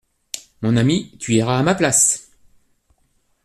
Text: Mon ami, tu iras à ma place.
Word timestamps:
Mon 0.63 0.77
ami, 0.77 1.15
tu 1.19 1.33
iras 1.35 1.59
à 1.59 1.61
ma 1.61 1.75
place. 1.75 2.31